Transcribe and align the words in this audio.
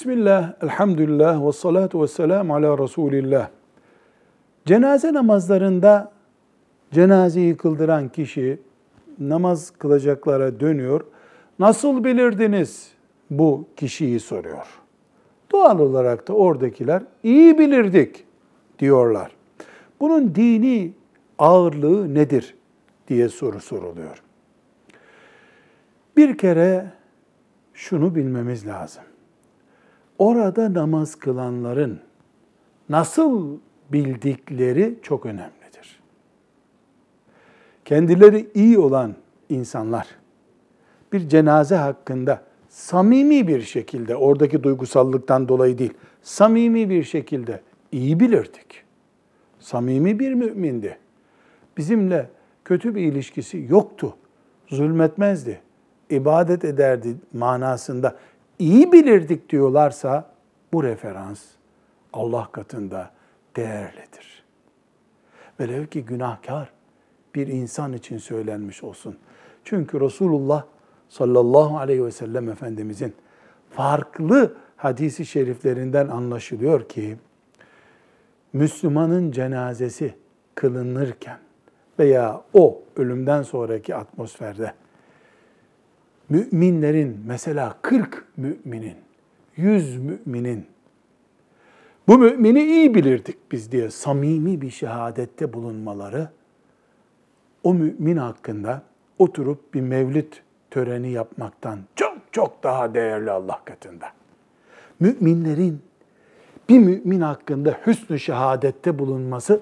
Bismillah, 0.00 0.52
elhamdülillah 0.62 1.46
ve 1.46 1.52
salatu 1.52 2.02
ve 2.02 2.08
selamu 2.08 2.54
ala 2.54 2.78
Resulillah. 2.78 3.48
Cenaze 4.66 5.12
namazlarında 5.12 6.12
cenazeyi 6.92 7.56
kıldıran 7.56 8.08
kişi 8.08 8.58
namaz 9.18 9.70
kılacaklara 9.70 10.60
dönüyor. 10.60 11.04
Nasıl 11.58 12.04
bilirdiniz 12.04 12.92
bu 13.30 13.64
kişiyi 13.76 14.20
soruyor. 14.20 14.66
Doğal 15.52 15.78
olarak 15.78 16.28
da 16.28 16.32
oradakiler 16.32 17.02
iyi 17.22 17.58
bilirdik 17.58 18.24
diyorlar. 18.78 19.30
Bunun 20.00 20.34
dini 20.34 20.92
ağırlığı 21.38 22.14
nedir 22.14 22.54
diye 23.08 23.28
soru 23.28 23.60
soruluyor. 23.60 24.22
Bir 26.16 26.38
kere 26.38 26.86
şunu 27.74 28.14
bilmemiz 28.14 28.66
lazım. 28.66 29.02
Orada 30.20 30.74
namaz 30.74 31.14
kılanların 31.14 32.00
nasıl 32.88 33.58
bildikleri 33.92 34.98
çok 35.02 35.26
önemlidir. 35.26 36.00
Kendileri 37.84 38.48
iyi 38.54 38.78
olan 38.78 39.14
insanlar 39.48 40.06
bir 41.12 41.28
cenaze 41.28 41.76
hakkında 41.76 42.42
samimi 42.68 43.48
bir 43.48 43.60
şekilde, 43.60 44.16
oradaki 44.16 44.62
duygusallıktan 44.62 45.48
dolayı 45.48 45.78
değil, 45.78 45.94
samimi 46.22 46.90
bir 46.90 47.04
şekilde 47.04 47.60
iyi 47.92 48.20
bilirdik. 48.20 48.84
Samimi 49.58 50.18
bir 50.18 50.34
mümindi. 50.34 50.98
Bizimle 51.76 52.30
kötü 52.64 52.94
bir 52.94 53.02
ilişkisi 53.02 53.66
yoktu. 53.68 54.16
Zulmetmezdi. 54.66 55.60
ibadet 56.10 56.64
ederdi 56.64 57.16
manasında 57.32 58.16
iyi 58.60 58.92
bilirdik 58.92 59.48
diyorlarsa 59.48 60.30
bu 60.72 60.84
referans 60.84 61.42
Allah 62.12 62.48
katında 62.52 63.10
değerlidir. 63.56 64.44
Velev 65.60 65.86
ki 65.86 66.04
günahkar 66.04 66.70
bir 67.34 67.46
insan 67.46 67.92
için 67.92 68.18
söylenmiş 68.18 68.84
olsun. 68.84 69.16
Çünkü 69.64 70.00
Resulullah 70.00 70.64
sallallahu 71.08 71.78
aleyhi 71.78 72.04
ve 72.04 72.10
sellem 72.10 72.48
Efendimizin 72.48 73.14
farklı 73.70 74.56
hadisi 74.76 75.26
şeriflerinden 75.26 76.08
anlaşılıyor 76.08 76.88
ki 76.88 77.16
Müslümanın 78.52 79.30
cenazesi 79.30 80.14
kılınırken 80.54 81.38
veya 81.98 82.42
o 82.54 82.82
ölümden 82.96 83.42
sonraki 83.42 83.94
atmosferde 83.94 84.72
müminlerin 86.30 87.20
mesela 87.26 87.76
40 87.82 88.24
müminin, 88.36 88.96
100 89.56 89.96
müminin 89.96 90.66
bu 92.08 92.18
mümini 92.18 92.62
iyi 92.62 92.94
bilirdik 92.94 93.52
biz 93.52 93.72
diye 93.72 93.90
samimi 93.90 94.60
bir 94.60 94.70
şehadette 94.70 95.52
bulunmaları 95.52 96.28
o 97.64 97.74
mümin 97.74 98.16
hakkında 98.16 98.82
oturup 99.18 99.74
bir 99.74 99.80
mevlid 99.80 100.32
töreni 100.70 101.10
yapmaktan 101.10 101.78
çok 101.96 102.18
çok 102.32 102.62
daha 102.62 102.94
değerli 102.94 103.30
Allah 103.30 103.60
katında. 103.64 104.06
Müminlerin 105.00 105.82
bir 106.68 106.78
mümin 106.78 107.20
hakkında 107.20 107.76
hüsnü 107.86 108.18
şehadette 108.18 108.98
bulunması 108.98 109.60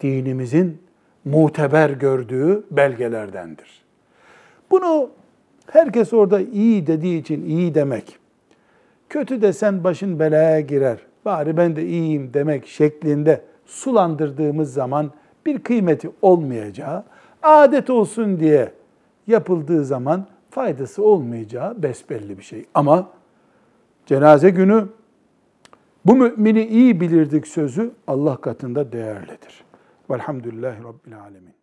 dinimizin 0.00 0.82
muteber 1.24 1.90
gördüğü 1.90 2.64
belgelerdendir. 2.70 3.82
Bunu 4.70 5.10
herkes 5.66 6.12
orada 6.12 6.40
iyi 6.40 6.86
dediği 6.86 7.20
için 7.20 7.44
iyi 7.44 7.74
demek, 7.74 8.18
kötü 9.08 9.42
desen 9.42 9.84
başın 9.84 10.18
belaya 10.18 10.60
girer, 10.60 10.98
bari 11.24 11.56
ben 11.56 11.76
de 11.76 11.86
iyiyim 11.86 12.30
demek 12.34 12.66
şeklinde 12.66 13.44
sulandırdığımız 13.66 14.72
zaman 14.72 15.10
bir 15.46 15.58
kıymeti 15.58 16.10
olmayacağı, 16.22 17.04
adet 17.42 17.90
olsun 17.90 18.40
diye 18.40 18.72
yapıldığı 19.26 19.84
zaman 19.84 20.26
faydası 20.50 21.04
olmayacağı 21.04 21.82
besbelli 21.82 22.38
bir 22.38 22.42
şey. 22.42 22.64
Ama 22.74 23.10
cenaze 24.06 24.50
günü 24.50 24.88
bu 26.04 26.16
mümini 26.16 26.66
iyi 26.66 27.00
bilirdik 27.00 27.46
sözü 27.46 27.90
Allah 28.06 28.36
katında 28.36 28.92
değerlidir. 28.92 29.64
Velhamdülillahi 30.10 30.78
Rabbil 30.84 31.20
Alemin. 31.20 31.54